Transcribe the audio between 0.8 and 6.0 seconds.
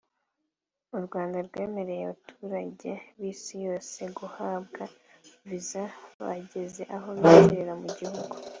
U Rwanda rwemereye abaturage b’isi yose guhabwa viza